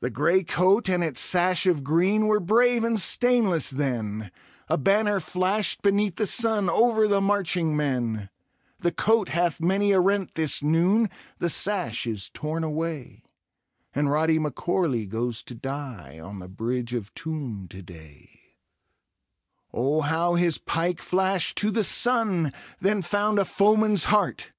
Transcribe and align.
The 0.00 0.08
grey 0.08 0.44
coat 0.44 0.88
and 0.88 1.04
its 1.04 1.20
sash 1.20 1.66
of 1.66 1.84
green 1.84 2.26
Were 2.26 2.40
brave 2.40 2.84
and 2.84 2.98
stainless 2.98 3.68
then; 3.70 4.32
A 4.66 4.78
banner 4.78 5.20
flashed 5.20 5.82
beneath 5.82 6.16
the 6.16 6.26
sun 6.26 6.70
Over 6.70 7.06
the 7.06 7.20
marching 7.20 7.76
men— 7.76 8.30
The 8.78 8.92
coat 8.92 9.28
hath 9.28 9.60
many 9.60 9.92
a 9.92 10.00
rent 10.00 10.36
this 10.36 10.62
nooni 10.62 11.10
The 11.36 11.50
sash 11.50 12.06
is 12.06 12.30
torn 12.30 12.62
away^ 12.62 13.20
And 13.94 14.10
Rody 14.10 14.38
M'Corlw 14.38 15.06
goes 15.06 15.42
to 15.42 15.54
die 15.54 16.18
On 16.18 16.38
the 16.38 16.48
Bridge 16.48 16.94
of 16.94 17.12
Toome 17.12 17.68
to 17.68 17.82
day; 17.82 18.30
Oh| 19.70 20.00
how 20.00 20.34
his 20.34 20.56
pike 20.56 21.02
flashed 21.02 21.58
to 21.58 21.70
the 21.70 21.84
sun! 21.84 22.54
Then 22.80 23.02
found 23.02 23.38
a 23.38 23.44
foeman's 23.44 24.04
heart! 24.04 24.52